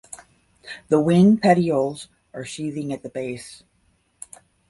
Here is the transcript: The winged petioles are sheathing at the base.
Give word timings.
The 0.87 0.99
winged 0.99 1.43
petioles 1.43 2.07
are 2.33 2.43
sheathing 2.43 2.91
at 2.91 3.03
the 3.03 3.09
base. 3.09 3.61